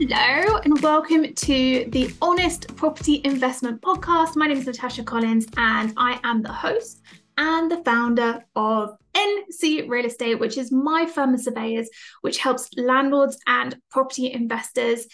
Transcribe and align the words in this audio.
Hello, 0.00 0.58
and 0.58 0.80
welcome 0.80 1.34
to 1.34 1.88
the 1.88 2.14
Honest 2.22 2.76
Property 2.76 3.20
Investment 3.24 3.82
Podcast. 3.82 4.36
My 4.36 4.46
name 4.46 4.58
is 4.58 4.66
Natasha 4.66 5.02
Collins, 5.02 5.48
and 5.56 5.92
I 5.96 6.20
am 6.22 6.40
the 6.40 6.52
host 6.52 7.02
and 7.36 7.68
the 7.68 7.82
founder 7.82 8.44
of 8.54 8.96
NC 9.12 9.88
Real 9.88 10.06
Estate, 10.06 10.38
which 10.38 10.56
is 10.56 10.70
my 10.70 11.04
firm 11.04 11.34
of 11.34 11.40
surveyors, 11.40 11.90
which 12.20 12.38
helps 12.38 12.70
landlords 12.76 13.38
and 13.48 13.76
property 13.90 14.32
investors 14.32 15.08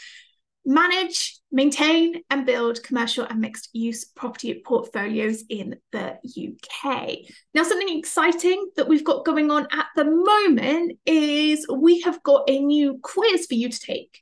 manage, 0.67 1.39
maintain, 1.51 2.23
and 2.29 2.45
build 2.45 2.83
commercial 2.83 3.25
and 3.25 3.41
mixed 3.41 3.71
use 3.73 4.05
property 4.05 4.63
portfolios 4.67 5.45
in 5.49 5.77
the 5.93 6.19
UK. 6.27 7.21
Now, 7.55 7.63
something 7.63 7.99
exciting 7.99 8.71
that 8.77 8.89
we've 8.89 9.05
got 9.05 9.25
going 9.25 9.51
on 9.51 9.67
at 9.73 9.87
the 9.97 10.05
moment 10.05 10.99
is 11.07 11.67
we 11.73 12.03
have 12.03 12.23
got 12.23 12.45
a 12.51 12.59
new 12.59 12.99
quiz 13.03 13.47
for 13.47 13.55
you 13.55 13.71
to 13.71 13.81
take. 13.81 14.21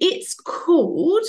It's 0.00 0.34
called 0.34 1.24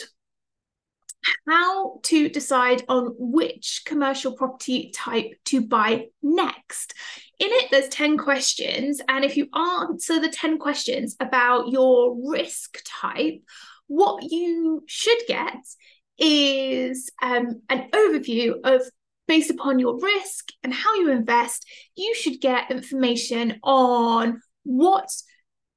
How 1.48 2.00
to 2.04 2.30
Decide 2.30 2.84
on 2.88 3.16
Which 3.18 3.84
Commercial 3.86 4.34
Property 4.34 4.92
Type 4.94 5.32
to 5.46 5.62
Buy 5.62 6.08
Next. 6.22 6.94
In 7.40 7.50
it, 7.52 7.70
there's 7.72 7.90
10 7.90 8.18
questions. 8.18 9.02
And 9.08 9.26
if 9.26 9.38
you 9.38 9.48
answer 9.56 10.20
the 10.20 10.30
10 10.30 10.58
questions 10.58 11.16
about 11.20 11.70
your 11.70 12.16
risk 12.32 12.82
type, 12.86 13.42
what 13.88 14.24
you 14.24 14.84
should 14.88 15.20
get 15.28 15.58
is 16.18 17.10
um, 17.22 17.62
an 17.70 17.90
overview 17.92 18.56
of 18.64 18.82
based 19.28 19.50
upon 19.50 19.80
your 19.80 20.00
risk 20.00 20.50
and 20.64 20.74
how 20.74 20.96
you 20.96 21.12
invest, 21.12 21.68
you 21.96 22.14
should 22.16 22.40
get 22.40 22.72
information 22.72 23.60
on 23.64 24.42
what 24.64 25.10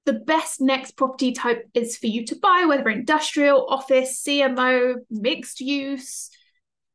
the 0.08 0.14
best 0.14 0.58
next 0.58 0.92
property 0.92 1.32
type 1.32 1.68
is 1.74 1.98
for 1.98 2.06
you 2.06 2.24
to 2.24 2.34
buy, 2.36 2.64
whether 2.66 2.88
industrial, 2.88 3.66
office, 3.68 4.24
CMO, 4.26 4.94
mixed 5.10 5.60
use, 5.60 6.30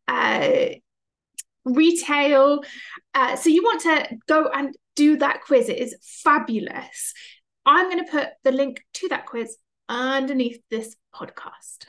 uh, 0.08 0.70
retail. 1.64 2.64
Uh, 3.14 3.36
so 3.36 3.52
you 3.52 3.62
want 3.62 3.82
to 3.82 4.18
go 4.28 4.48
and 4.52 4.76
do 4.96 5.18
that 5.18 5.42
quiz. 5.46 5.70
It 5.70 5.78
is 5.78 5.96
fabulous. 6.02 7.14
I'm 7.68 7.92
going 7.92 8.04
to 8.04 8.12
put 8.12 8.30
the 8.44 8.52
link 8.52 8.84
to 8.96 9.10
that 9.10 9.28
quiz 9.28 9.58
underneath 9.88 10.60
this 10.72 10.96
podcast. 11.14 11.86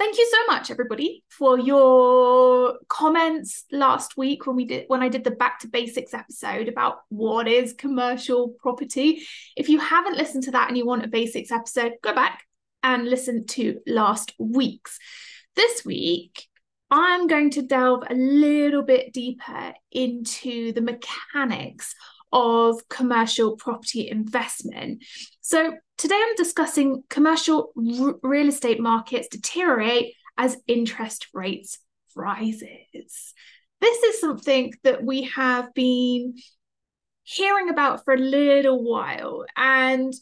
Thank 0.00 0.16
you 0.16 0.26
so 0.30 0.46
much, 0.46 0.70
everybody, 0.70 1.24
for 1.28 1.58
your 1.58 2.78
comments 2.88 3.66
last 3.70 4.16
week 4.16 4.46
when 4.46 4.56
we 4.56 4.64
did 4.64 4.84
when 4.86 5.02
I 5.02 5.10
did 5.10 5.24
the 5.24 5.30
back 5.30 5.58
to 5.58 5.68
basics 5.68 6.14
episode 6.14 6.68
about 6.68 7.00
what 7.10 7.46
is 7.46 7.74
commercial 7.74 8.48
property. 8.48 9.20
If 9.56 9.68
you 9.68 9.78
haven't 9.78 10.16
listened 10.16 10.44
to 10.44 10.52
that 10.52 10.68
and 10.68 10.78
you 10.78 10.86
want 10.86 11.04
a 11.04 11.08
basics 11.08 11.52
episode, 11.52 11.96
go 12.02 12.14
back 12.14 12.44
and 12.82 13.10
listen 13.10 13.44
to 13.48 13.78
last 13.86 14.32
week's. 14.38 14.98
This 15.54 15.84
week, 15.84 16.48
I'm 16.90 17.26
going 17.26 17.50
to 17.50 17.62
delve 17.62 18.04
a 18.08 18.14
little 18.14 18.82
bit 18.82 19.12
deeper 19.12 19.74
into 19.92 20.72
the 20.72 20.80
mechanics 20.80 21.94
of 22.32 22.88
commercial 22.88 23.56
property 23.56 24.08
investment. 24.08 25.04
So, 25.40 25.74
today 25.98 26.20
I'm 26.20 26.36
discussing 26.36 27.02
commercial 27.08 27.72
r- 27.76 28.14
real 28.22 28.48
estate 28.48 28.80
markets 28.80 29.28
deteriorate 29.28 30.14
as 30.38 30.56
interest 30.66 31.28
rates 31.34 31.78
rises. 32.14 33.34
This 33.80 34.02
is 34.02 34.20
something 34.20 34.72
that 34.84 35.04
we 35.04 35.22
have 35.22 35.72
been 35.74 36.34
hearing 37.22 37.68
about 37.68 38.04
for 38.04 38.14
a 38.14 38.18
little 38.18 38.82
while 38.82 39.44
and 39.56 40.12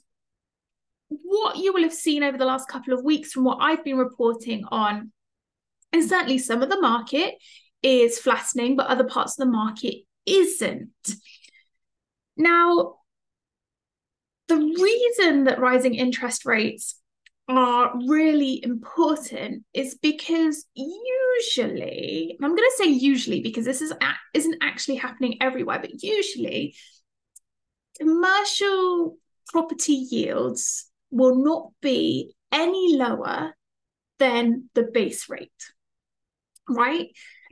what 1.09 1.57
you 1.57 1.73
will 1.73 1.83
have 1.83 1.93
seen 1.93 2.23
over 2.23 2.37
the 2.37 2.45
last 2.45 2.69
couple 2.69 2.93
of 2.93 3.03
weeks 3.03 3.33
from 3.33 3.45
what 3.45 3.59
I've 3.61 3.85
been 3.85 3.97
reporting 3.97 4.65
on 4.71 5.13
is 5.93 6.09
certainly 6.09 6.39
some 6.39 6.63
of 6.63 6.69
the 6.69 6.81
market 6.81 7.35
is 7.83 8.19
flattening, 8.19 8.77
but 8.77 8.89
other 8.89 9.05
parts 9.05 9.39
of 9.39 9.47
the 9.47 9.53
market 9.53 10.03
isn't. 10.27 10.91
Now, 12.39 12.95
the 14.47 14.57
reason 14.57 15.45
that 15.45 15.61
rising 15.61 15.95
interest 15.95 16.47
rates 16.47 16.95
are 17.49 17.93
really 18.07 18.63
important 18.63 19.65
is 19.73 19.97
because 20.03 20.67
usually 20.75 22.37
i'm 22.43 22.55
going 22.55 22.71
to 22.71 22.75
say 22.77 22.91
usually 22.91 23.41
because 23.41 23.65
this 23.65 23.81
is 23.81 23.91
isn't 24.35 24.57
actually 24.61 24.97
happening 24.97 25.39
everywhere 25.41 25.79
but 25.79 26.03
usually 26.03 26.75
commercial 27.99 29.17
property 29.47 29.95
yields 29.95 30.91
will 31.11 31.43
not 31.43 31.71
be 31.81 32.35
any 32.53 32.97
lower 32.99 33.55
than 34.19 34.69
the 34.75 34.83
base 34.83 35.31
rate 35.31 35.73
right? 36.69 37.09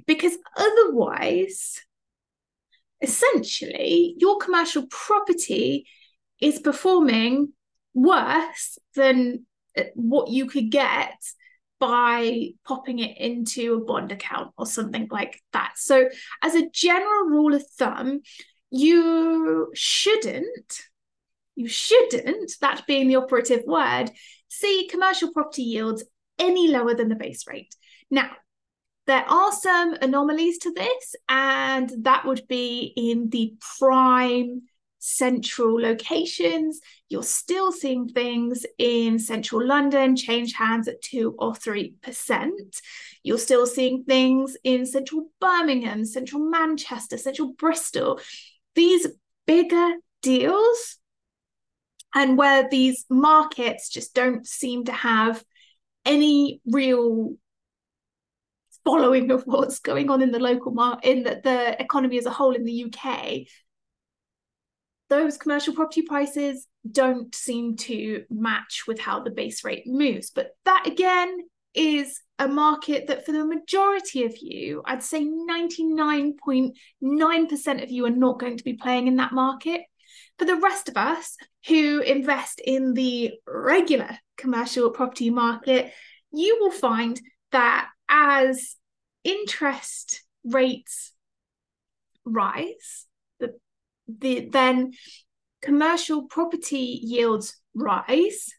Because 0.06 0.36
otherwise 0.56 1.80
essentially 3.01 4.15
your 4.19 4.39
commercial 4.39 4.87
property 4.87 5.87
is 6.41 6.59
performing 6.59 7.53
worse 7.95 8.79
than 8.95 9.47
uh, 9.77 9.84
what 9.95 10.31
you 10.31 10.47
could 10.47 10.71
get 10.71 11.15
by 11.79 12.49
popping 12.67 13.01
it 13.01 13.19
into 13.19 13.75
a 13.75 13.84
bond 13.84 14.12
account 14.12 14.53
or 14.57 14.67
something 14.67 15.09
like 15.11 15.43
that. 15.53 15.73
So, 15.77 16.09
as 16.43 16.55
a 16.55 16.71
general 16.71 17.27
rule 17.27 17.55
of 17.55 17.67
thumb, 17.79 18.21
you 18.71 19.71
shouldn't, 19.75 20.83
you 21.55 21.69
shouldn't, 21.69 22.53
that 22.61 22.87
being 22.87 23.09
the 23.09 23.17
operative 23.17 23.65
word, 23.67 24.11
see 24.49 24.89
commercial 24.91 25.33
property 25.33 25.63
yields 25.63 26.05
any 26.39 26.69
lower 26.69 26.95
than 26.95 27.09
the 27.09 27.15
base 27.15 27.47
rate. 27.47 27.75
Now, 28.11 28.31
there 29.06 29.25
are 29.28 29.53
some 29.53 29.94
anomalies 29.94 30.59
to 30.59 30.72
this, 30.72 31.15
and 31.28 31.93
that 32.05 32.25
would 32.25 32.47
be 32.49 32.93
in 32.97 33.31
the 33.31 33.55
prime 33.78 34.62
central 34.99 35.81
locations. 35.81 36.81
You're 37.09 37.22
still 37.22 37.71
seeing 37.71 38.09
things 38.09 38.66
in 38.78 39.21
central 39.21 39.65
London 39.65 40.16
change 40.16 40.55
hands 40.55 40.89
at 40.89 41.00
2 41.03 41.37
or 41.39 41.53
3%. 41.53 42.50
You're 43.22 43.39
still 43.39 43.66
seeing 43.66 44.03
things 44.03 44.56
in 44.65 44.84
central 44.87 45.31
Birmingham, 45.41 46.05
central 46.05 46.43
Manchester, 46.43 47.16
central 47.16 47.53
Bristol. 47.53 48.21
These 48.75 49.06
bigger 49.47 49.95
deals, 50.22 50.99
and 52.15 52.37
where 52.37 52.69
these 52.69 53.05
markets 53.09 53.89
just 53.89 54.15
don't 54.15 54.47
seem 54.47 54.87
to 54.87 54.93
have 54.93 55.45
any 56.05 56.61
real 56.66 57.37
following 58.86 59.30
of 59.32 59.42
what's 59.47 59.80
going 59.80 60.10
on 60.10 60.22
in 60.22 60.30
the 60.30 60.38
local 60.38 60.70
market, 60.72 61.10
in 61.10 61.24
the, 61.24 61.41
the 61.42 61.82
economy 61.82 62.19
as 62.19 62.26
a 62.26 62.30
whole 62.30 62.54
in 62.54 62.64
the 62.64 62.84
UK, 62.84 63.41
those 65.08 65.36
commercial 65.36 65.74
property 65.74 66.02
prices 66.02 66.69
don't 66.91 67.34
seem 67.34 67.76
to 67.76 68.24
match 68.30 68.84
with 68.86 69.00
how 69.00 69.20
the 69.20 69.30
base 69.30 69.64
rate 69.64 69.82
moves. 69.86 70.30
But 70.30 70.50
that 70.64 70.86
again 70.86 71.36
is 71.74 72.20
a 72.38 72.47
market 72.47 73.08
that 73.08 73.26
for 73.26 73.32
the 73.32 73.44
majority 73.44 74.24
of 74.24 74.36
you, 74.41 74.82
I'd 74.84 75.03
say 75.03 75.24
99.9% 75.24 77.82
of 77.82 77.91
you 77.91 78.06
are 78.06 78.10
not 78.10 78.38
going 78.38 78.56
to 78.56 78.64
be 78.64 78.74
playing 78.74 79.08
in 79.08 79.16
that 79.16 79.32
market. 79.32 79.80
For 80.38 80.44
the 80.44 80.60
rest 80.60 80.88
of 80.88 80.97
us 80.97 81.36
who 81.66 81.98
invest 82.00 82.60
in 82.64 82.94
the 82.94 83.32
regular 83.48 84.16
commercial 84.36 84.91
property 84.91 85.30
market, 85.30 85.92
you 86.32 86.58
will 86.60 86.70
find 86.70 87.20
that 87.53 87.88
as 88.09 88.77
interest 89.25 90.22
rates 90.44 91.12
rise, 92.25 93.06
the, 93.41 93.55
the, 94.06 94.49
then 94.50 94.93
commercial 95.62 96.25
property 96.25 97.00
yields 97.03 97.61
rise 97.75 98.51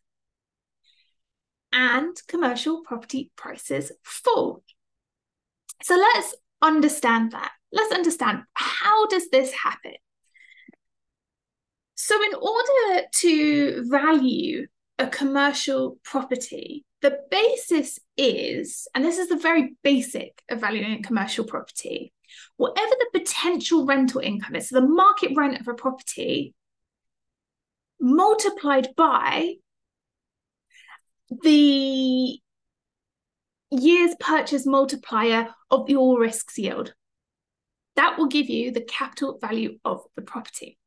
and 1.71 2.15
commercial 2.27 2.81
property 2.83 3.31
prices 3.35 3.91
fall. 4.03 4.63
So 5.83 5.95
let's 5.95 6.35
understand 6.61 7.31
that. 7.31 7.51
Let's 7.71 7.93
understand 7.93 8.43
how 8.53 9.07
does 9.07 9.29
this 9.29 9.53
happen? 9.53 9.93
So 11.95 12.15
in 12.23 12.33
order 12.35 13.07
to 13.15 13.83
value 13.89 14.67
a 14.99 15.07
commercial 15.07 15.97
property, 16.03 16.85
the 17.01 17.19
basis 17.29 17.99
is, 18.17 18.87
and 18.95 19.05
this 19.05 19.17
is 19.17 19.29
the 19.29 19.37
very 19.37 19.75
basic 19.83 20.41
of 20.49 20.59
valuing 20.59 21.03
commercial 21.03 21.45
property, 21.45 22.13
whatever 22.57 22.93
the 22.99 23.19
potential 23.19 23.85
rental 23.85 24.21
income 24.21 24.55
is, 24.55 24.69
so 24.69 24.79
the 24.79 24.87
market 24.87 25.31
rent 25.35 25.59
of 25.59 25.67
a 25.67 25.73
property 25.73 26.53
multiplied 27.99 28.89
by 28.95 29.53
the 31.43 32.39
year's 33.69 34.15
purchase 34.19 34.65
multiplier 34.65 35.49
of 35.69 35.89
all 35.95 36.17
risks 36.17 36.57
yield. 36.57 36.93
That 37.95 38.17
will 38.17 38.27
give 38.27 38.49
you 38.49 38.71
the 38.71 38.81
capital 38.81 39.37
value 39.39 39.79
of 39.83 40.01
the 40.15 40.21
property. 40.21 40.77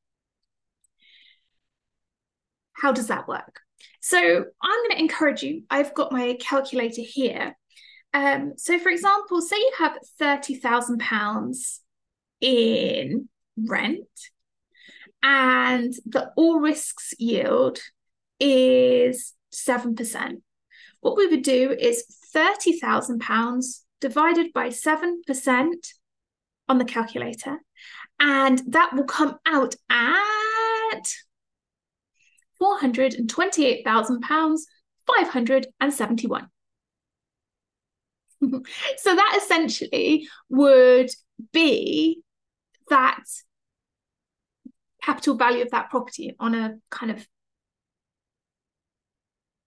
How 2.73 2.93
does 2.93 3.09
that 3.09 3.29
work? 3.29 3.61
So 4.01 4.19
I'm 4.19 4.81
going 4.83 4.91
to 4.91 4.99
encourage 4.99 5.43
you. 5.43 5.65
I've 5.71 5.95
got 5.95 6.13
my 6.13 6.37
calculator 6.41 7.03
here. 7.03 7.57
Um, 8.13 8.55
so, 8.57 8.79
for 8.79 8.89
example, 8.89 9.41
say 9.41 9.57
you 9.57 9.73
have 9.79 9.99
£30,000 10.21 11.79
in 12.41 13.29
rent 13.57 14.09
and 15.23 15.93
the 16.07 16.33
all 16.37 16.61
risks 16.61 17.15
yield 17.19 17.79
is 18.39 19.35
7%. 19.55 20.43
What 21.01 21.17
we 21.17 21.27
would 21.27 21.43
do 21.43 21.71
is 21.79 22.05
£30,000 22.35 23.81
divided 24.01 24.53
by 24.53 24.69
7% 24.69 25.67
on 26.69 26.79
the 26.79 26.85
calculator, 26.85 27.59
and 28.19 28.63
that 28.69 28.95
will 28.95 29.05
come 29.05 29.37
out 29.47 29.75
at 29.91 31.13
£428,000, 32.63 34.59
571. 35.07 36.49
so 38.43 39.15
that 39.15 39.39
essentially 39.43 40.29
would 40.49 41.11
be 41.53 42.23
that 42.89 43.23
capital 45.03 45.37
value 45.37 45.63
of 45.63 45.71
that 45.71 45.91
property 45.91 46.35
on 46.39 46.55
a 46.55 46.77
kind 46.91 47.11
of 47.11 47.27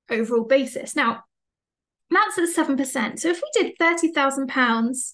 overall 0.09 0.45
basis. 0.45 0.95
Now, 0.95 1.23
that's 2.09 2.37
at 2.37 2.67
7%. 2.67 3.19
So 3.19 3.29
if 3.29 3.41
we 3.41 3.61
did 3.61 3.77
£30,000 3.79 5.13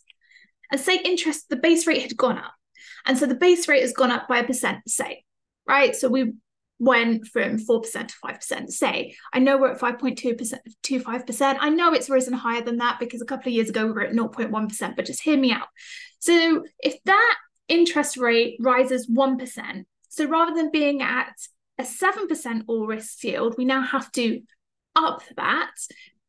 and 0.71 0.71
uh, 0.71 0.77
say 0.77 0.99
interest, 1.03 1.49
the 1.49 1.55
base 1.55 1.87
rate 1.87 2.01
had 2.01 2.17
gone 2.17 2.37
up. 2.37 2.53
And 3.05 3.17
so 3.17 3.25
the 3.25 3.35
base 3.35 3.67
rate 3.67 3.81
has 3.81 3.93
gone 3.93 4.11
up 4.11 4.27
by 4.27 4.39
a 4.39 4.43
percent, 4.43 4.79
say, 4.87 5.23
right? 5.67 5.95
So 5.95 6.09
we 6.09 6.33
went 6.79 7.27
from 7.27 7.57
4% 7.57 7.83
to 7.91 8.15
5%. 8.25 8.69
Say, 8.69 9.15
I 9.33 9.39
know 9.39 9.57
we're 9.57 9.73
at 9.73 9.79
5.2%, 9.79 10.53
25%. 10.83 11.57
I 11.59 11.69
know 11.69 11.93
it's 11.93 12.09
risen 12.09 12.33
higher 12.33 12.61
than 12.61 12.77
that 12.77 12.99
because 12.99 13.21
a 13.21 13.25
couple 13.25 13.49
of 13.49 13.53
years 13.53 13.69
ago 13.69 13.85
we 13.85 13.91
were 13.91 14.01
at 14.01 14.13
0.1%, 14.13 14.95
but 14.95 15.05
just 15.05 15.21
hear 15.21 15.37
me 15.37 15.51
out. 15.51 15.67
So 16.19 16.63
if 16.79 16.95
that 17.03 17.35
interest 17.67 18.17
rate 18.17 18.57
rises 18.61 19.09
1%, 19.09 19.83
so 20.07 20.25
rather 20.25 20.55
than 20.55 20.71
being 20.71 21.01
at 21.01 21.33
a 21.77 21.83
7% 21.83 22.63
all 22.67 22.87
risk 22.87 23.23
yield, 23.23 23.55
we 23.57 23.65
now 23.65 23.81
have 23.81 24.11
to 24.13 24.41
up 24.95 25.21
that 25.35 25.71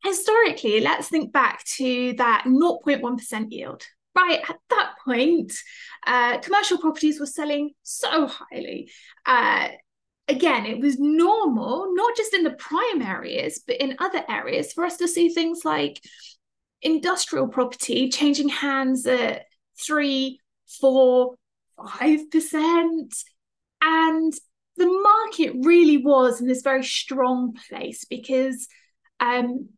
historically, 0.03 0.79
let's 0.81 1.07
think 1.07 1.31
back 1.31 1.63
to 1.77 2.13
that 2.17 2.44
0.1% 2.45 3.51
yield. 3.51 3.83
Right 4.15 4.41
at 4.47 4.57
that 4.69 4.94
point, 5.03 5.53
uh, 6.05 6.38
commercial 6.39 6.77
properties 6.77 7.19
were 7.19 7.25
selling 7.25 7.71
so 7.81 8.27
highly. 8.27 8.91
Uh, 9.25 9.69
again, 10.27 10.65
it 10.65 10.79
was 10.79 11.00
normal, 11.00 11.94
not 11.95 12.15
just 12.15 12.33
in 12.33 12.44
the 12.44 12.51
prime 12.51 13.01
areas, 13.01 13.63
but 13.65 13.77
in 13.77 13.95
other 14.00 14.23
areas, 14.29 14.71
for 14.71 14.85
us 14.85 14.97
to 14.97 15.07
see 15.07 15.29
things 15.29 15.65
like 15.65 16.00
industrial 16.83 17.47
property 17.47 18.09
changing 18.09 18.50
hands 18.50 19.07
at 19.07 19.45
three, 19.79 20.39
four, 20.79 21.35
five 21.77 22.29
percent. 22.29 23.15
And 23.81 24.33
the 24.77 24.85
market 24.85 25.55
really 25.65 25.97
was 25.97 26.39
in 26.39 26.47
this 26.47 26.61
very 26.61 26.83
strong 26.83 27.57
place 27.69 28.05
because 28.05 28.67
um, 29.19 29.69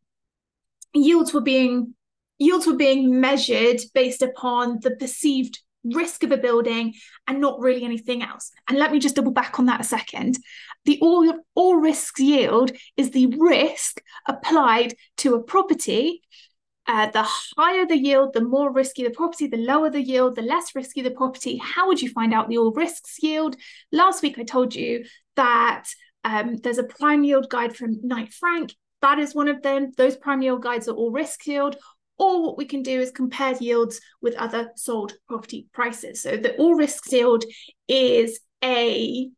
yields 0.95 1.33
were 1.33 1.41
being 1.41 1.93
yields 2.37 2.67
were 2.67 2.75
being 2.75 3.19
measured 3.19 3.79
based 3.93 4.21
upon 4.21 4.79
the 4.81 4.91
perceived 4.91 5.59
risk 5.85 6.23
of 6.23 6.31
a 6.31 6.37
building 6.37 6.93
and 7.27 7.39
not 7.39 7.59
really 7.59 7.83
anything 7.83 8.21
else. 8.23 8.51
And 8.67 8.77
let 8.77 8.91
me 8.91 8.99
just 8.99 9.15
double 9.15 9.31
back 9.31 9.57
on 9.57 9.67
that 9.67 9.79
a 9.79 9.85
second. 9.85 10.37
The 10.83 10.99
all, 11.01 11.33
all 11.53 11.77
risks 11.77 12.19
yield 12.19 12.71
is 12.97 13.11
the 13.11 13.27
risk 13.37 14.01
applied 14.27 14.95
to 15.17 15.35
a 15.35 15.43
property 15.43 16.23
uh, 16.87 17.09
the 17.11 17.23
higher 17.23 17.85
the 17.85 17.97
yield, 17.97 18.33
the 18.33 18.41
more 18.41 18.71
risky 18.71 19.03
the 19.03 19.09
property, 19.09 19.47
the 19.47 19.57
lower 19.57 19.89
the 19.89 20.01
yield, 20.01 20.35
the 20.35 20.41
less 20.41 20.75
risky 20.75 21.01
the 21.01 21.11
property. 21.11 21.57
How 21.57 21.87
would 21.87 22.01
you 22.01 22.09
find 22.09 22.33
out 22.33 22.47
the 22.47 22.57
all 22.57 22.71
risks 22.71 23.17
yield? 23.21 23.55
Last 23.91 24.21
week, 24.21 24.37
I 24.37 24.43
told 24.43 24.75
you 24.75 25.05
that 25.35 25.85
um, 26.23 26.57
there's 26.57 26.77
a 26.77 26.83
prime 26.83 27.23
yield 27.23 27.49
guide 27.49 27.75
from 27.75 27.99
Knight 28.03 28.33
Frank. 28.33 28.75
That 29.05 29.19
is 29.19 29.35
one 29.35 29.49
of 29.49 29.61
them. 29.61 29.91
Those 29.97 30.17
prime 30.17 30.41
yield 30.41 30.63
guides 30.63 30.87
are 30.87 30.95
all 30.95 31.11
risk 31.11 31.45
yield. 31.45 31.75
Or 32.17 32.41
what 32.41 32.57
we 32.57 32.65
can 32.65 32.81
do 32.81 32.99
is 32.99 33.11
compare 33.11 33.53
yields 33.53 34.01
with 34.19 34.33
other 34.33 34.71
sold 34.77 35.13
property 35.27 35.67
prices. 35.73 36.23
So 36.23 36.37
the 36.37 36.55
all 36.55 36.73
risk 36.73 37.11
yield 37.11 37.43
is 37.87 38.39
a 38.63 39.29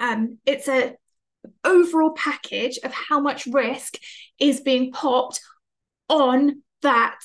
um, 0.00 0.38
it's 0.44 0.66
a 0.66 0.96
overall 1.62 2.10
package 2.10 2.80
of 2.82 2.92
how 2.92 3.20
much 3.20 3.46
risk 3.46 3.94
is 4.40 4.60
being 4.60 4.90
popped 4.90 5.40
on 6.08 6.64
that 6.82 7.20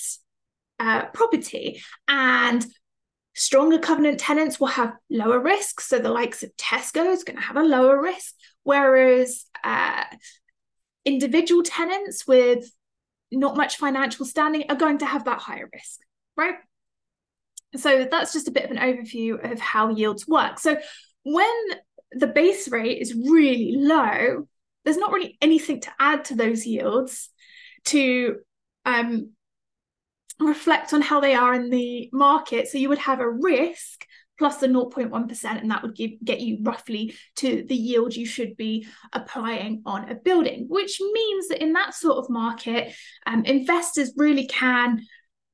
uh, 0.79 1.05
property. 1.15 1.81
And 2.07 2.63
stronger 3.33 3.79
covenant 3.79 4.19
tenants 4.19 4.59
will 4.59 4.67
have 4.67 4.93
lower 5.09 5.39
risk. 5.39 5.81
So 5.81 5.97
the 5.97 6.11
likes 6.11 6.43
of 6.43 6.55
Tesco 6.57 7.11
is 7.11 7.23
going 7.23 7.37
to 7.37 7.43
have 7.43 7.57
a 7.57 7.63
lower 7.63 7.99
risk, 7.99 8.35
whereas 8.61 9.45
uh, 9.63 10.03
individual 11.05 11.63
tenants 11.63 12.27
with 12.27 12.71
not 13.31 13.57
much 13.57 13.77
financial 13.77 14.25
standing 14.25 14.63
are 14.69 14.75
going 14.75 14.99
to 14.99 15.05
have 15.05 15.25
that 15.25 15.39
higher 15.39 15.69
risk, 15.73 15.99
right? 16.37 16.55
So 17.75 18.07
that's 18.09 18.33
just 18.33 18.47
a 18.47 18.51
bit 18.51 18.65
of 18.65 18.71
an 18.71 18.77
overview 18.77 19.51
of 19.51 19.59
how 19.59 19.89
yields 19.89 20.27
work. 20.27 20.59
So 20.59 20.77
when 21.23 21.53
the 22.11 22.27
base 22.27 22.69
rate 22.69 23.01
is 23.01 23.13
really 23.13 23.75
low, 23.75 24.47
there's 24.85 24.97
not 24.97 25.11
really 25.11 25.37
anything 25.41 25.81
to 25.81 25.91
add 25.99 26.25
to 26.25 26.35
those 26.35 26.65
yields 26.65 27.29
to 27.85 28.37
um, 28.85 29.31
reflect 30.39 30.93
on 30.93 31.01
how 31.01 31.19
they 31.19 31.33
are 31.33 31.53
in 31.53 31.69
the 31.69 32.09
market. 32.13 32.67
So 32.67 32.77
you 32.77 32.89
would 32.89 32.99
have 32.99 33.19
a 33.19 33.29
risk 33.29 34.05
plus 34.37 34.57
the 34.57 34.67
0.1%, 34.67 35.45
and 35.45 35.71
that 35.71 35.83
would 35.83 35.95
give, 35.95 36.11
get 36.23 36.39
you 36.41 36.57
roughly 36.61 37.15
to 37.35 37.63
the 37.67 37.75
yield 37.75 38.15
you 38.15 38.25
should 38.25 38.57
be 38.57 38.87
applying 39.13 39.81
on 39.85 40.09
a 40.09 40.15
building, 40.15 40.65
which 40.69 40.99
means 40.99 41.47
that 41.49 41.61
in 41.61 41.73
that 41.73 41.93
sort 41.93 42.17
of 42.17 42.29
market, 42.29 42.93
um, 43.25 43.45
investors 43.45 44.13
really 44.17 44.47
can 44.47 45.01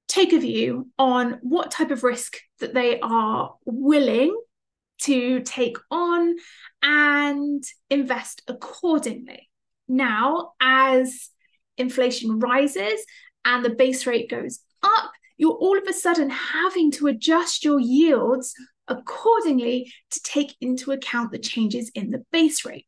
take 0.07 0.33
a 0.33 0.39
view 0.39 0.89
on 0.97 1.37
what 1.41 1.71
type 1.71 1.91
of 1.91 2.03
risk 2.03 2.37
that 2.59 2.73
they 2.73 2.99
are 2.99 3.55
willing 3.65 4.35
to 5.01 5.41
take 5.41 5.77
on 5.91 6.35
and 6.81 7.63
invest 7.89 8.41
accordingly. 8.47 9.49
Now, 9.87 10.53
as 10.59 11.29
inflation 11.77 12.39
rises 12.39 13.05
and 13.45 13.63
the 13.63 13.69
base 13.69 14.05
rate 14.05 14.29
goes 14.29 14.59
up, 14.83 15.11
you're 15.39 15.53
all 15.53 15.77
of 15.77 15.87
a 15.87 15.93
sudden 15.93 16.29
having 16.29 16.91
to 16.91 17.07
adjust 17.07 17.63
your 17.63 17.79
yields 17.79 18.53
accordingly 18.89 19.91
to 20.11 20.21
take 20.21 20.53
into 20.59 20.91
account 20.91 21.31
the 21.31 21.39
changes 21.39 21.89
in 21.95 22.11
the 22.11 22.23
base 22.31 22.65
rate. 22.65 22.85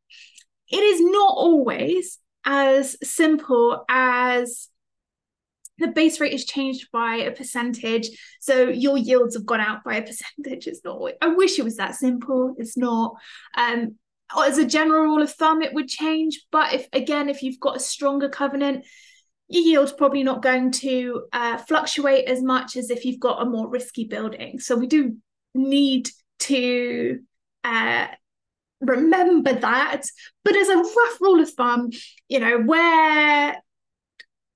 It 0.69 0.83
is 0.83 0.99
not 1.01 1.33
always 1.35 2.19
as 2.45 2.97
simple 3.03 3.85
as 3.89 4.67
the 5.77 5.87
base 5.87 6.19
rate 6.19 6.33
is 6.33 6.45
changed 6.45 6.89
by 6.91 7.15
a 7.15 7.31
percentage 7.31 8.09
so 8.39 8.67
your 8.67 8.97
yields 8.97 9.35
have 9.35 9.45
gone 9.45 9.61
out 9.61 9.83
by 9.85 9.95
a 9.95 10.01
percentage. 10.01 10.67
It's 10.67 10.81
not 10.83 11.01
i 11.21 11.27
wish 11.27 11.57
it 11.57 11.63
was 11.63 11.77
that 11.77 11.95
simple. 11.95 12.55
It's 12.57 12.77
not. 12.77 13.15
Um 13.57 13.95
as 14.37 14.57
a 14.57 14.65
general 14.65 15.03
rule 15.03 15.21
of 15.21 15.31
thumb 15.31 15.61
it 15.61 15.73
would 15.73 15.89
change 15.89 16.41
but 16.51 16.73
if 16.73 16.87
again 16.93 17.27
if 17.27 17.43
you've 17.43 17.59
got 17.59 17.75
a 17.75 17.81
stronger 17.81 18.29
covenant 18.29 18.85
your 19.51 19.63
yield's 19.63 19.93
probably 19.93 20.23
not 20.23 20.41
going 20.41 20.71
to 20.71 21.25
uh, 21.33 21.57
fluctuate 21.57 22.27
as 22.27 22.41
much 22.41 22.75
as 22.75 22.89
if 22.89 23.05
you've 23.05 23.19
got 23.19 23.41
a 23.41 23.45
more 23.45 23.69
risky 23.69 24.05
building. 24.05 24.59
So 24.59 24.75
we 24.75 24.87
do 24.87 25.17
need 25.53 26.09
to 26.39 27.19
uh, 27.63 28.07
remember 28.79 29.53
that. 29.53 30.03
But 30.43 30.55
as 30.55 30.69
a 30.69 30.77
rough 30.77 31.21
rule 31.21 31.41
of 31.41 31.49
thumb 31.51 31.91
you 32.31 32.39
know 32.39 32.59
where 32.59 33.61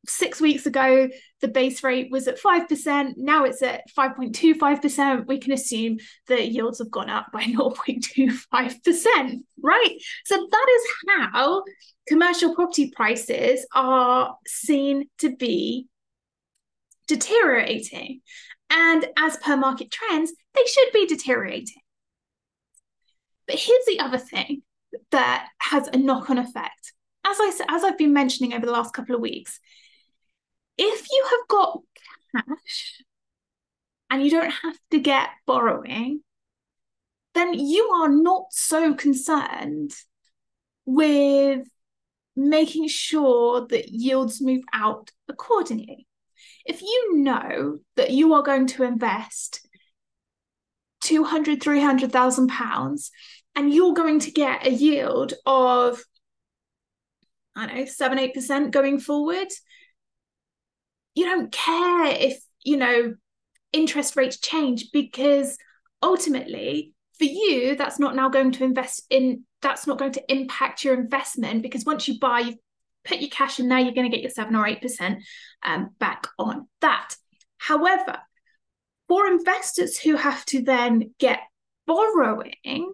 six 0.07 0.39
weeks 0.41 0.65
ago, 0.65 1.09
the 1.41 1.47
base 1.47 1.83
rate 1.83 2.09
was 2.12 2.27
at 2.27 2.41
5%. 2.41 3.13
Now 3.17 3.43
it's 3.43 3.62
at 3.62 3.83
5.25%. 3.97 5.27
We 5.27 5.39
can 5.39 5.51
assume 5.51 5.97
that 6.27 6.51
yields 6.51 6.79
have 6.79 6.91
gone 6.91 7.09
up 7.09 7.27
by 7.31 7.43
0.25%, 7.45 9.43
right? 9.62 9.97
So 10.25 10.35
that 10.35 10.67
is 10.75 10.88
how 11.07 11.63
commercial 12.07 12.55
property 12.55 12.91
prices 12.95 13.65
are 13.74 14.35
seen 14.47 15.09
to 15.19 15.35
be 15.35 15.88
deteriorating. 17.07 18.21
And 18.69 19.07
as 19.17 19.38
per 19.38 19.55
market 19.55 19.91
trends, 19.91 20.33
they 20.53 20.65
should 20.65 20.91
be 20.93 21.05
deteriorating. 21.05 21.81
But 23.47 23.57
here's 23.57 23.85
the 23.85 24.00
other 24.00 24.17
thing 24.17 24.63
that 25.12 25.47
has 25.59 25.88
a 25.88 25.97
knock-on 25.97 26.38
effect. 26.38 26.93
As 27.25 27.38
I 27.39 27.51
as 27.69 27.83
I've 27.83 27.97
been 27.97 28.13
mentioning 28.13 28.53
over 28.53 28.65
the 28.65 28.71
last 28.71 28.93
couple 28.93 29.15
of 29.15 29.21
weeks, 29.21 29.59
if 30.77 31.08
you 31.12 31.27
have 31.29 31.48
got 31.48 31.82
cash 32.36 33.01
and 34.10 34.24
you 34.24 34.29
don't 34.29 34.51
have 34.51 34.77
to 34.91 35.00
get 35.00 35.29
borrowing, 35.46 36.22
then 37.34 37.53
you 37.53 37.89
are 37.89 38.10
not 38.10 38.46
so 38.51 38.94
concerned 38.94 39.94
with 40.86 41.67
making 42.36 42.88
sure 42.88 43.65
that 43.67 43.89
yields 43.89 44.41
move 44.41 44.63
out 44.74 45.12
accordingly. 45.27 46.08
If 46.65 46.82
you 46.82 47.17
know 47.17 47.79
that 47.96 48.12
you 48.12 48.34
are 48.34 48.44
going 48.44 48.67
to 48.67 48.84
invest 48.84 49.65
200, 51.01 51.62
300,000 51.62 52.48
pounds 52.48 53.12
and 53.55 53.74
you're 53.74 53.94
going 53.94 54.20
to 54.22 54.32
get 54.32 54.65
a 54.65 54.72
yield 54.72 55.34
of, 55.46 56.03
I 57.55 57.67
don't 57.67 57.75
know, 57.75 57.86
seven, 57.86 58.17
8% 58.17 58.72
going 58.72 59.00
forward, 59.00 59.48
you 61.15 61.25
don't 61.25 61.51
care 61.51 62.05
if, 62.05 62.39
you 62.63 62.77
know, 62.77 63.15
interest 63.74 64.15
rates 64.15 64.39
change 64.39 64.91
because 64.91 65.57
ultimately 66.01 66.93
for 67.17 67.25
you, 67.25 67.75
that's 67.75 68.00
not 68.00 68.15
now 68.15 68.29
going 68.29 68.51
to 68.51 68.63
invest 68.63 69.05
in, 69.10 69.45
that's 69.62 69.88
not 69.88 69.98
going 69.98 70.12
to 70.13 70.31
impact 70.31 70.84
your 70.84 70.93
investment 70.93 71.62
because 71.62 71.86
once 71.86 72.07
you 72.07 72.19
buy, 72.19 72.39
you've 72.41 72.57
put 73.05 73.19
your 73.19 73.29
cash 73.29 73.60
in 73.60 73.69
there, 73.69 73.79
you're 73.79 73.93
going 73.93 74.10
to 74.10 74.15
get 74.15 74.22
your 74.22 74.31
seven 74.31 74.55
or 74.55 74.65
8% 74.65 75.17
um, 75.63 75.89
back 76.00 76.27
on 76.38 76.67
that. 76.81 77.15
However, 77.57 78.17
for 79.07 79.27
investors 79.27 79.98
who 79.98 80.15
have 80.15 80.43
to 80.45 80.62
then 80.63 81.13
get 81.19 81.39
borrowing, 81.88 82.93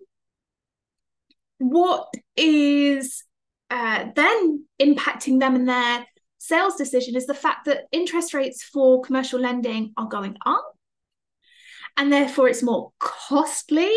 what 1.58 2.08
is 2.36 3.24
uh, 3.70 4.06
then 4.16 4.66
impacting 4.82 5.40
them 5.40 5.56
and 5.56 5.70
their 5.70 6.06
sales 6.42 6.74
decision 6.76 7.16
is 7.16 7.28
the 7.28 7.36
fact 7.36 7.66
that 7.66 7.84
interest 7.92 8.34
rates 8.34 8.64
for 8.64 9.04
commercial 9.04 9.40
lending 9.40 9.94
are 9.96 10.08
going 10.08 10.36
up. 10.44 10.74
And 11.96 12.12
therefore, 12.12 12.48
it's 12.48 12.64
more 12.64 12.92
costly 13.00 13.96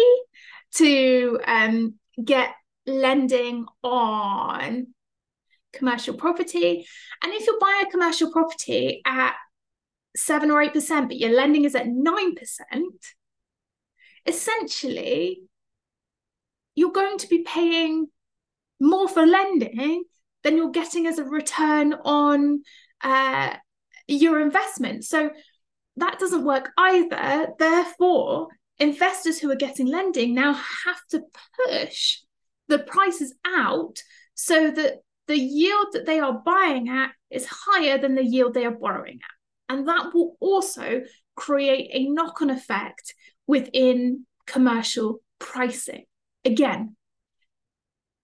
to 0.75 1.41
um, 1.47 1.95
get 2.23 2.51
lending 2.87 3.65
on 3.83 4.89
commercial 5.73 6.13
property. 6.13 6.87
And 7.23 7.33
if 7.33 7.47
you 7.47 7.57
buy 7.59 7.83
a 7.83 7.91
commercial 7.91 8.31
property 8.31 9.01
at 9.07 9.35
seven 10.15 10.51
or 10.51 10.63
8%, 10.63 11.09
but 11.09 11.17
your 11.17 11.33
lending 11.33 11.65
is 11.65 11.75
at 11.75 11.87
9%, 11.87 12.35
essentially, 14.27 15.45
you're 16.75 16.93
going 16.93 17.17
to 17.17 17.27
be 17.27 17.43
paying 17.43 18.09
more 18.79 19.09
for 19.09 19.25
lending 19.25 20.05
than 20.45 20.57
you're 20.57 20.71
getting 20.71 21.07
as 21.07 21.19
a 21.19 21.25
return 21.25 21.95
on 22.05 22.63
uh, 23.01 23.55
your 24.07 24.41
investment. 24.41 25.05
So 25.05 25.31
that 25.97 26.19
doesn't 26.19 26.45
work 26.45 26.71
either. 26.79 27.49
Therefore, 27.59 28.49
investors 28.79 29.41
who 29.41 29.51
are 29.51 29.57
getting 29.57 29.87
lending 29.87 30.35
now 30.35 30.53
have 30.53 31.01
to 31.11 31.23
push 31.67 32.19
the 32.69 32.79
prices 32.79 33.35
out 33.47 33.99
so 34.35 34.71
that 34.71 34.99
the 35.27 35.39
yield 35.39 35.87
that 35.93 36.07
they 36.07 36.21
are 36.21 36.43
buying 36.45 36.89
at 36.89 37.11
is 37.31 37.47
higher 37.51 37.99
than 37.99 38.15
the 38.15 38.25
yield 38.25 38.53
they 38.53 38.67
are 38.67 38.71
borrowing 38.71 39.21
at. 39.23 39.75
And 39.75 39.89
that 39.89 40.13
will 40.13 40.37
also 40.41 41.03
create 41.37 41.91
a 41.93 42.09
knock 42.09 42.43
on 42.43 42.51
effect 42.51 43.15
within 43.47 44.27
commercial 44.47 45.21
pricing. 45.39 46.05
Again, 46.45 46.97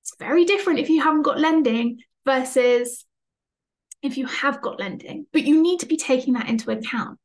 it's 0.02 0.14
very 0.18 0.44
different 0.44 0.80
if 0.80 0.90
you 0.90 1.02
haven't 1.02 1.22
got 1.22 1.40
lending 1.40 2.00
versus 2.24 3.04
if 4.02 4.16
you 4.16 4.26
have 4.26 4.62
got 4.62 4.78
lending, 4.78 5.26
but 5.32 5.44
you 5.44 5.60
need 5.60 5.80
to 5.80 5.86
be 5.86 5.96
taking 5.96 6.34
that 6.34 6.48
into 6.48 6.70
account. 6.70 7.18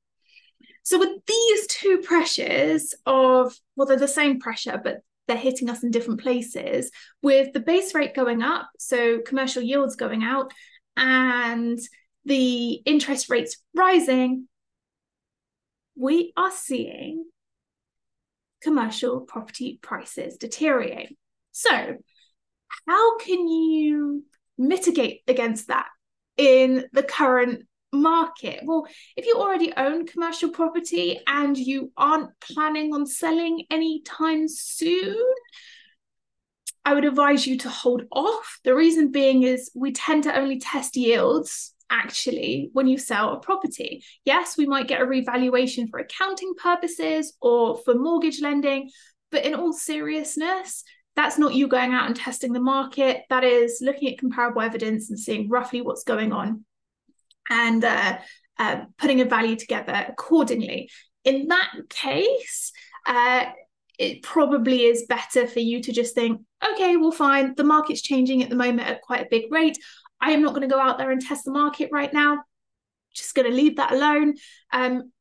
So, 0.84 1.00
with 1.00 1.26
these 1.26 1.68
two 1.68 2.00
pressures 2.00 2.94
of, 3.06 3.56
well, 3.76 3.88
they're 3.88 3.98
the 3.98 4.08
same 4.08 4.40
pressure, 4.40 4.80
but 4.84 5.00
they're 5.28 5.38
hitting 5.38 5.70
us 5.70 5.84
in 5.84 5.92
different 5.92 6.22
places, 6.22 6.92
with 7.22 7.54
the 7.54 7.60
base 7.60 7.96
rate 7.96 8.14
going 8.14 8.44
up, 8.44 8.70
so 8.78 9.20
commercial 9.20 9.64
yields 9.64 9.96
going 9.96 10.24
out, 10.24 10.52
and 10.96 11.80
the 12.26 12.74
interest 12.86 13.30
rates 13.30 13.58
rising, 13.74 14.48
we 15.96 16.34
are 16.38 16.52
seeing 16.52 17.26
commercial 18.62 19.22
property 19.22 19.80
prices 19.82 20.38
deteriorate. 20.38 21.18
So, 21.52 21.98
how 22.88 23.18
can 23.18 23.48
you 23.48 24.24
mitigate 24.58 25.22
against 25.28 25.68
that 25.68 25.88
in 26.38 26.86
the 26.94 27.04
current 27.04 27.64
market? 27.92 28.62
Well, 28.64 28.88
if 29.16 29.26
you 29.26 29.36
already 29.38 29.74
own 29.76 30.06
commercial 30.06 30.50
property 30.50 31.20
and 31.28 31.58
you 31.58 31.92
aren't 31.98 32.32
planning 32.40 32.94
on 32.94 33.06
selling 33.06 33.66
anytime 33.70 34.48
soon, 34.48 35.24
I 36.84 36.94
would 36.94 37.06
advise 37.06 37.48
you 37.48 37.58
to 37.60 37.70
hold 37.70 38.04
off. 38.12 38.60
The 38.64 38.76
reason 38.76 39.12
being 39.12 39.44
is 39.44 39.72
we 39.74 39.92
tend 39.92 40.24
to 40.24 40.38
only 40.38 40.60
test 40.60 40.96
yields 40.96 41.74
actually 41.90 42.70
when 42.74 42.88
you 42.88 42.98
sell 42.98 43.34
a 43.34 43.40
property. 43.40 44.04
Yes, 44.24 44.58
we 44.58 44.66
might 44.68 44.88
get 44.88 45.02
a 45.02 45.06
revaluation 45.06 45.88
for 45.88 46.00
accounting 46.00 46.54
purposes 46.56 47.34
or 47.42 47.78
for 47.78 47.96
mortgage 47.96 48.42
lending, 48.42 48.92
but 49.32 49.46
in 49.46 49.56
all 49.56 49.74
seriousness, 49.74 50.84
that's 51.16 51.38
not 51.38 51.54
you 51.54 51.68
going 51.68 51.94
out 51.94 52.08
and 52.08 52.16
testing 52.16 52.52
the 52.52 52.60
market. 52.60 53.24
That 53.30 53.44
is 53.44 53.80
looking 53.82 54.12
at 54.12 54.20
comparable 54.20 54.62
evidence 54.62 55.10
and 55.10 55.20
seeing 55.20 55.50
roughly 55.50 55.82
what's 55.82 56.04
going 56.04 56.34
on 56.34 56.66
and 57.50 57.84
uh, 57.84 58.18
uh, 58.60 58.82
putting 58.98 59.22
a 59.22 59.26
value 59.26 59.56
together 59.56 60.06
accordingly. 60.08 60.90
In 61.24 61.48
that 61.48 61.72
case, 61.90 62.72
uh, 63.06 63.46
it 63.98 64.24
probably 64.24 64.84
is 64.84 65.06
better 65.08 65.48
for 65.48 65.60
you 65.60 65.82
to 65.84 65.94
just 65.94 66.16
think, 66.16 66.42
okay, 66.74 66.98
well, 66.98 67.12
fine, 67.12 67.56
the 67.56 67.64
market's 67.64 68.02
changing 68.02 68.44
at 68.44 68.50
the 68.50 68.56
moment 68.56 68.88
at 68.88 69.02
quite 69.02 69.22
a 69.22 69.30
big 69.30 69.52
rate. 69.52 69.78
I 70.20 70.32
am 70.32 70.42
not 70.42 70.54
going 70.54 70.68
to 70.68 70.74
go 70.74 70.80
out 70.80 70.98
there 70.98 71.12
and 71.12 71.22
test 71.22 71.46
the 71.46 71.52
market 71.52 71.90
right 71.94 72.14
now. 72.14 72.44
Just 73.14 73.36
going 73.36 73.50
to 73.50 73.56
leave 73.56 73.78
that 73.78 73.94
alone. 73.94 74.34
Um, 74.74 75.12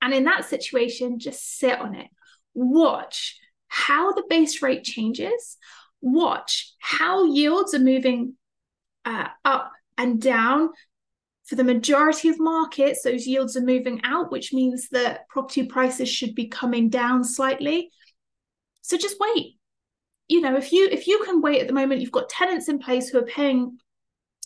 and 0.00 0.14
in 0.14 0.24
that 0.24 0.46
situation, 0.46 1.18
just 1.18 1.58
sit 1.58 1.78
on 1.78 1.94
it. 1.94 2.08
Watch 2.54 3.38
how 3.68 4.12
the 4.12 4.24
base 4.28 4.62
rate 4.62 4.84
changes, 4.84 5.56
watch 6.00 6.74
how 6.78 7.24
yields 7.24 7.74
are 7.74 7.80
moving 7.80 8.34
uh, 9.04 9.28
up 9.44 9.72
and 9.96 10.20
down. 10.20 10.70
For 11.46 11.54
the 11.54 11.64
majority 11.64 12.28
of 12.28 12.38
markets, 12.38 13.02
those 13.02 13.26
yields 13.26 13.56
are 13.56 13.62
moving 13.62 14.02
out, 14.04 14.30
which 14.30 14.52
means 14.52 14.90
that 14.90 15.26
property 15.28 15.64
prices 15.64 16.08
should 16.08 16.34
be 16.34 16.46
coming 16.46 16.90
down 16.90 17.24
slightly. 17.24 17.90
So 18.82 18.98
just 18.98 19.16
wait. 19.18 19.56
You 20.28 20.42
know, 20.42 20.56
if 20.56 20.72
you 20.72 20.88
if 20.92 21.06
you 21.06 21.22
can 21.24 21.40
wait 21.40 21.62
at 21.62 21.66
the 21.66 21.72
moment, 21.72 22.02
you've 22.02 22.12
got 22.12 22.28
tenants 22.28 22.68
in 22.68 22.78
place 22.78 23.08
who 23.08 23.18
are 23.18 23.22
paying 23.22 23.78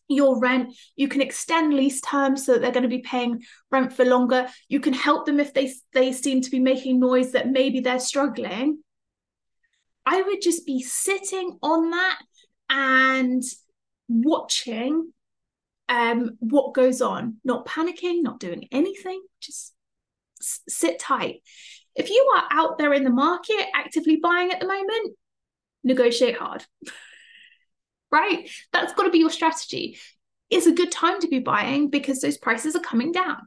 your 0.09 0.39
rent 0.39 0.75
you 0.97 1.09
can 1.09 1.21
extend 1.21 1.75
lease 1.75 2.01
terms 2.01 2.45
so 2.45 2.53
that 2.53 2.61
they're 2.61 2.73
going 2.73 2.83
to 2.83 2.89
be 2.89 2.99
paying 2.99 3.41
rent 3.71 3.93
for 3.93 4.05
longer 4.05 4.49
you 4.69 4.81
can 4.81 4.93
help 4.93 5.27
them 5.27 5.41
if 5.41 5.55
they 5.55 5.73
they 5.93 6.13
seem 6.13 6.41
to 6.41 6.51
be 6.51 6.59
making 6.59 7.01
noise 7.01 7.33
that 7.33 7.51
maybe 7.51 7.81
they're 7.81 7.99
struggling 7.99 8.79
I 10.13 10.21
would 10.21 10.43
just 10.43 10.67
be 10.67 10.83
sitting 10.83 11.59
on 11.63 11.89
that 11.89 12.19
and 12.69 13.43
watching 14.09 15.11
um, 15.89 16.37
what 16.41 16.75
goes 16.75 17.01
on, 17.01 17.37
not 17.45 17.65
panicking, 17.65 18.23
not 18.23 18.39
doing 18.39 18.69
anything, 18.71 19.23
just 19.41 19.73
s- 20.43 20.61
sit 20.69 20.99
tight. 20.99 21.37
If 21.97 22.11
you 22.11 22.31
are 22.37 22.45
out 22.51 22.77
there 22.77 22.93
in 22.93 23.05
the 23.05 23.11
market 23.11 23.65
actively 23.75 24.17
buying 24.17 24.53
at 24.53 24.61
the 24.61 24.67
moment, 24.67 25.17
negotiate 25.83 26.37
hard. 26.37 26.63
right? 28.13 28.51
That's 28.75 28.93
got 28.93 29.05
to 29.05 29.11
be 29.11 29.19
your 29.19 29.31
strategy. 29.31 29.99
It's 30.51 30.67
a 30.67 30.73
good 30.73 30.93
time 30.93 31.23
to 31.23 31.29
be 31.29 31.39
buying 31.39 31.89
because 31.89 32.21
those 32.21 32.37
prices 32.37 32.77
are 32.77 32.81
coming 32.81 33.13
down 33.13 33.39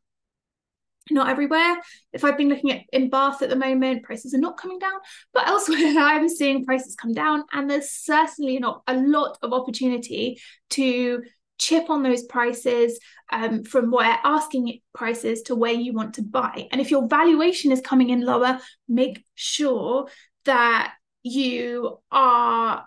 not 1.12 1.30
everywhere. 1.30 1.78
If 2.14 2.24
I've 2.24 2.38
been 2.38 2.50
looking 2.50 2.72
at 2.72 2.82
in 2.92 3.10
Bath 3.10 3.42
at 3.42 3.50
the 3.50 3.56
moment, 3.56 4.04
prices 4.04 4.34
are 4.34 4.40
not 4.40 4.58
coming 4.58 4.80
down, 4.80 5.00
but 5.34 5.48
elsewhere 5.48 5.94
I'm 5.98 6.30
seeing 6.30 6.66
prices 6.66 6.96
come 6.96 7.14
down, 7.14 7.44
and 7.52 7.70
there's 7.70 7.92
certainly 7.92 8.60
not 8.60 8.82
a 8.88 8.96
lot 8.96 9.38
of 9.42 9.54
opportunity 9.54 10.40
to 10.72 11.24
chip 11.58 11.90
on 11.90 12.04
those 12.04 12.24
prices 12.24 13.00
um, 13.32 13.64
from 13.64 13.90
where 13.90 14.20
asking 14.24 14.80
prices 14.94 15.44
to 15.44 15.56
where 15.56 15.72
you 15.72 15.94
want 15.94 16.16
to 16.16 16.22
buy. 16.22 16.68
And 16.72 16.82
if 16.82 16.92
your 16.92 17.08
valuation 17.08 17.72
is 17.72 17.82
coming 17.82 18.10
in 18.10 18.22
lower, 18.22 18.60
make 18.88 19.24
sure 19.36 20.08
that 20.44 20.94
you 21.24 22.00
are 22.12 22.86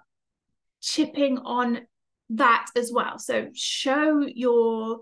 chipping 0.81 1.39
on 1.39 1.81
that 2.31 2.67
as 2.77 2.93
well. 2.93 3.19
So 3.19 3.49
show 3.55 4.21
your 4.27 5.01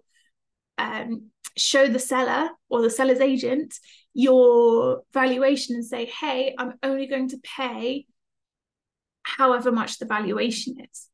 um, 0.79 1.31
show 1.57 1.89
the 1.89 1.99
seller 1.99 2.51
or 2.69 2.83
the 2.83 2.91
seller's 2.91 3.21
agent 3.21 3.75
your 4.15 5.03
valuation 5.13 5.75
and 5.75 5.85
say, 5.85 6.07
hey, 6.07 6.55
I'm 6.59 6.75
only 6.83 7.07
going 7.07 7.29
to 7.29 7.39
pay 7.43 8.07
however 9.23 9.71
much 9.71 9.99
the 9.99 10.07
valuation 10.07 10.77
is. 10.91 11.09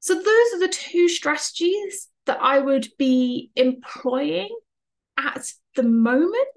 So 0.00 0.14
those 0.14 0.24
are 0.54 0.60
the 0.60 0.72
two 0.72 1.08
strategies 1.08 2.08
that 2.24 2.38
I 2.40 2.60
would 2.60 2.88
be 2.98 3.50
employing 3.56 4.48
at 5.18 5.52
the 5.76 5.82
moment. 5.82 6.48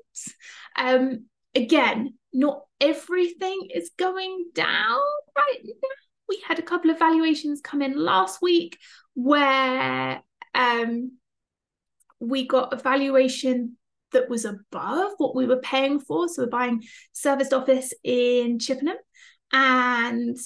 Um, 0.77 1.25
again, 1.53 2.13
not 2.33 2.61
everything 2.79 3.67
is 3.73 3.91
going 3.97 4.45
down 4.53 4.99
right 5.35 5.59
now. 5.65 5.89
We 6.29 6.41
had 6.47 6.59
a 6.59 6.63
couple 6.63 6.91
of 6.91 6.99
valuations 6.99 7.59
come 7.59 7.81
in 7.81 7.97
last 7.97 8.41
week 8.41 8.77
where 9.15 10.21
um, 10.55 11.11
we 12.21 12.47
got 12.47 12.71
a 12.71 12.77
valuation 12.77 13.77
that 14.13 14.29
was 14.29 14.45
above 14.45 15.13
what 15.17 15.35
we 15.35 15.45
were 15.45 15.61
paying 15.61 15.99
for. 15.99 16.27
So 16.27 16.43
we're 16.43 16.49
buying 16.49 16.83
serviced 17.11 17.53
office 17.53 17.93
in 18.03 18.59
Chippenham 18.59 18.97
and 19.51 20.37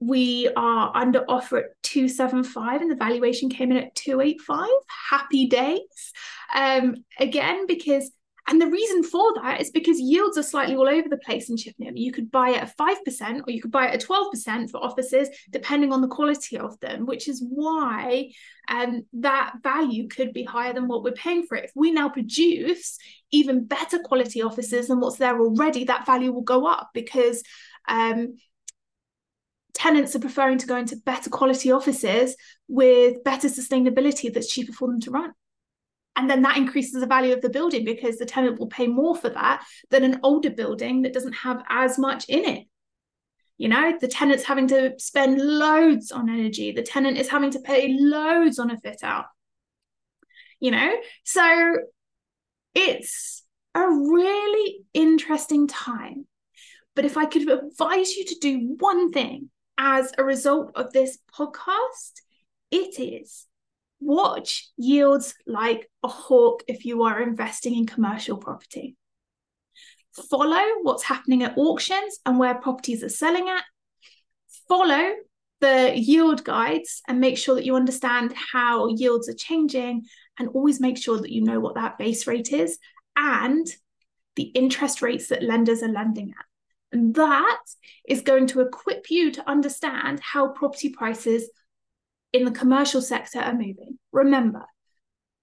we 0.00 0.48
are 0.56 0.92
under 0.94 1.24
offer 1.28 1.58
at 1.58 1.82
275 1.82 2.80
and 2.80 2.90
the 2.90 2.96
valuation 2.96 3.50
came 3.50 3.70
in 3.70 3.76
at 3.76 3.94
285 3.94 4.66
happy 5.10 5.46
days 5.46 6.12
um 6.54 6.94
again 7.18 7.66
because 7.66 8.10
and 8.46 8.60
the 8.60 8.66
reason 8.66 9.02
for 9.02 9.34
that 9.34 9.60
is 9.60 9.70
because 9.70 10.00
yields 10.00 10.38
are 10.38 10.42
slightly 10.42 10.74
all 10.74 10.88
over 10.88 11.08
the 11.08 11.18
place 11.18 11.50
in 11.50 11.56
Chippenham. 11.56 11.96
You 11.96 12.12
could 12.12 12.30
buy 12.30 12.50
it 12.50 12.62
at 12.62 12.76
5% 12.76 13.42
or 13.46 13.50
you 13.50 13.60
could 13.60 13.70
buy 13.70 13.88
it 13.88 13.94
at 13.94 14.08
12% 14.08 14.70
for 14.70 14.82
offices, 14.82 15.28
depending 15.50 15.92
on 15.92 16.00
the 16.00 16.08
quality 16.08 16.58
of 16.58 16.78
them, 16.80 17.06
which 17.06 17.28
is 17.28 17.44
why 17.46 18.30
um, 18.68 19.04
that 19.14 19.54
value 19.62 20.08
could 20.08 20.32
be 20.32 20.44
higher 20.44 20.72
than 20.72 20.88
what 20.88 21.02
we're 21.02 21.12
paying 21.12 21.44
for 21.46 21.56
it. 21.56 21.64
If 21.64 21.72
we 21.74 21.90
now 21.90 22.08
produce 22.08 22.98
even 23.30 23.66
better 23.66 23.98
quality 23.98 24.42
offices 24.42 24.88
than 24.88 25.00
what's 25.00 25.18
there 25.18 25.38
already, 25.40 25.84
that 25.84 26.06
value 26.06 26.32
will 26.32 26.42
go 26.42 26.66
up 26.66 26.90
because 26.94 27.42
um, 27.88 28.36
tenants 29.74 30.16
are 30.16 30.20
preferring 30.20 30.58
to 30.58 30.66
go 30.66 30.76
into 30.76 30.96
better 30.96 31.30
quality 31.30 31.70
offices 31.70 32.36
with 32.68 33.22
better 33.24 33.48
sustainability 33.48 34.32
that's 34.32 34.50
cheaper 34.50 34.72
for 34.72 34.88
them 34.88 35.00
to 35.00 35.10
run. 35.10 35.32
And 36.20 36.28
then 36.28 36.42
that 36.42 36.58
increases 36.58 37.00
the 37.00 37.06
value 37.06 37.32
of 37.32 37.40
the 37.40 37.48
building 37.48 37.82
because 37.82 38.18
the 38.18 38.26
tenant 38.26 38.58
will 38.58 38.66
pay 38.66 38.86
more 38.86 39.16
for 39.16 39.30
that 39.30 39.64
than 39.88 40.04
an 40.04 40.20
older 40.22 40.50
building 40.50 41.00
that 41.00 41.14
doesn't 41.14 41.32
have 41.32 41.64
as 41.70 41.98
much 41.98 42.26
in 42.28 42.44
it. 42.44 42.66
You 43.56 43.70
know, 43.70 43.96
the 43.98 44.06
tenant's 44.06 44.44
having 44.44 44.68
to 44.68 44.92
spend 44.98 45.40
loads 45.40 46.12
on 46.12 46.28
energy, 46.28 46.72
the 46.72 46.82
tenant 46.82 47.16
is 47.16 47.30
having 47.30 47.52
to 47.52 47.58
pay 47.60 47.96
loads 47.98 48.58
on 48.58 48.70
a 48.70 48.78
fit 48.78 48.98
out. 49.02 49.24
You 50.60 50.72
know, 50.72 50.94
so 51.24 51.76
it's 52.74 53.42
a 53.74 53.88
really 53.88 54.80
interesting 54.92 55.68
time. 55.68 56.26
But 56.94 57.06
if 57.06 57.16
I 57.16 57.24
could 57.24 57.48
advise 57.48 58.14
you 58.14 58.26
to 58.26 58.38
do 58.42 58.76
one 58.78 59.10
thing 59.10 59.48
as 59.78 60.12
a 60.18 60.24
result 60.24 60.72
of 60.74 60.92
this 60.92 61.16
podcast, 61.34 62.20
it 62.70 63.00
is 63.00 63.46
watch 64.00 64.70
yields 64.76 65.34
like 65.46 65.88
a 66.02 66.08
hawk 66.08 66.62
if 66.66 66.84
you 66.84 67.02
are 67.04 67.22
investing 67.22 67.76
in 67.76 67.86
commercial 67.86 68.36
property. 68.36 68.96
Follow 70.30 70.62
what's 70.82 71.04
happening 71.04 71.42
at 71.42 71.56
auctions 71.56 72.18
and 72.26 72.38
where 72.38 72.54
properties 72.54 73.02
are 73.04 73.08
selling 73.08 73.48
at. 73.48 73.64
Follow 74.68 75.12
the 75.60 75.92
yield 75.94 76.42
guides 76.42 77.02
and 77.06 77.20
make 77.20 77.36
sure 77.36 77.54
that 77.54 77.66
you 77.66 77.76
understand 77.76 78.34
how 78.52 78.88
yields 78.88 79.28
are 79.28 79.34
changing 79.34 80.02
and 80.38 80.48
always 80.48 80.80
make 80.80 80.96
sure 80.96 81.18
that 81.18 81.30
you 81.30 81.42
know 81.42 81.60
what 81.60 81.74
that 81.74 81.98
base 81.98 82.26
rate 82.26 82.52
is 82.52 82.78
and 83.16 83.66
the 84.36 84.44
interest 84.44 85.02
rates 85.02 85.28
that 85.28 85.42
lenders 85.42 85.82
are 85.82 85.88
lending 85.88 86.30
at. 86.30 86.44
And 86.92 87.14
that 87.14 87.60
is 88.08 88.22
going 88.22 88.46
to 88.48 88.60
equip 88.60 89.10
you 89.10 89.30
to 89.32 89.48
understand 89.48 90.20
how 90.20 90.48
property 90.48 90.88
prices 90.88 91.48
in 92.32 92.44
the 92.44 92.50
commercial 92.50 93.02
sector 93.02 93.40
are 93.40 93.52
moving. 93.52 93.98
Remember, 94.12 94.64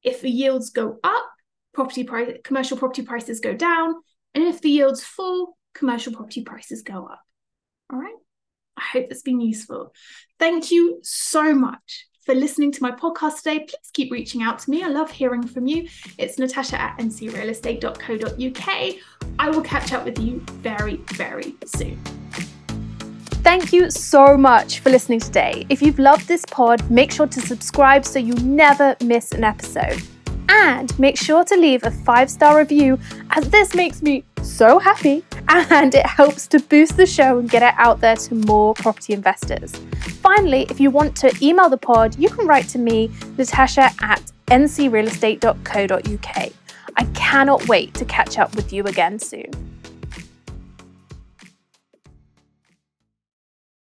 if 0.04 0.21
the 0.21 0.30
yields 0.30 0.69
go 0.69 1.00
up, 1.04 1.30
property 1.73 2.04
price, 2.04 2.38
commercial 2.43 2.78
property 2.78 3.04
prices 3.04 3.39
go 3.39 3.54
down, 3.54 3.95
and 4.34 4.43
if 4.43 4.62
the 4.62 4.69
yields 4.69 5.04
fall, 5.04 5.58
commercial 5.73 6.13
property 6.13 6.43
prices 6.43 6.82
go 6.82 7.06
up. 7.06 7.21
All 7.91 8.00
right. 8.00 8.15
I 8.78 8.84
hope 8.93 9.10
that's 9.10 9.21
been 9.21 9.41
useful. 9.41 9.93
Thank 10.39 10.71
you 10.71 11.00
so 11.04 11.54
much 11.54 12.08
for 12.26 12.36
listening 12.36 12.71
to 12.73 12.84
my 12.84 12.91
podcast 12.91 13.38
today. 13.38 13.60
Please 13.60 13.89
keep 13.93 14.12
reaching 14.12 14.43
out 14.43 14.60
to 14.60 14.69
me. 14.69 14.84
I 14.84 14.88
love 14.88 15.10
hearing 15.10 15.47
from 15.47 15.65
you. 15.65 15.88
It's 16.17 16.38
natasha 16.38 16.80
at 16.80 16.97
ncrealestate.co.uk. 17.00 18.95
I 19.39 19.50
will 19.50 19.62
catch 19.62 19.93
up 19.93 20.06
with 20.06 20.19
you 20.19 20.41
very, 20.62 20.97
very 21.13 21.56
soon. 21.65 22.00
Thank 23.47 23.71
you 23.71 23.89
so 23.89 24.36
much 24.36 24.79
for 24.79 24.89
listening 24.89 25.21
today. 25.21 25.65
If 25.69 25.81
you've 25.81 25.99
loved 25.99 26.27
this 26.27 26.43
pod, 26.43 26.91
make 26.91 27.13
sure 27.13 27.27
to 27.27 27.39
subscribe 27.39 28.03
so 28.03 28.19
you 28.19 28.33
never 28.33 28.97
miss 29.01 29.31
an 29.31 29.45
episode. 29.45 30.01
And 30.49 30.99
make 30.99 31.15
sure 31.15 31.45
to 31.45 31.55
leave 31.55 31.86
a 31.86 31.91
five 31.91 32.29
star 32.29 32.57
review, 32.57 32.99
as 33.29 33.49
this 33.49 33.73
makes 33.73 34.01
me 34.01 34.25
so 34.41 34.79
happy 34.79 35.23
and 35.47 35.95
it 35.95 36.05
helps 36.05 36.45
to 36.47 36.60
boost 36.60 36.97
the 36.97 37.05
show 37.05 37.39
and 37.39 37.49
get 37.49 37.63
it 37.63 37.73
out 37.77 38.01
there 38.01 38.17
to 38.17 38.36
more 38.36 38.73
property 38.73 39.13
investors. 39.13 39.73
Finally, 40.21 40.67
if 40.69 40.81
you 40.81 40.91
want 40.91 41.15
to 41.15 41.33
email 41.41 41.69
the 41.69 41.77
pod, 41.77 42.19
you 42.19 42.27
can 42.27 42.47
write 42.47 42.67
to 42.67 42.77
me, 42.77 43.10
Natasha 43.38 43.91
at 44.01 44.29
ncrealestate.co.uk. 44.47 46.51
I 46.97 47.03
cannot 47.13 47.65
wait 47.69 47.93
to 47.93 48.03
catch 48.03 48.39
up 48.39 48.53
with 48.57 48.73
you 48.73 48.83
again 48.83 49.19
soon. 49.19 49.66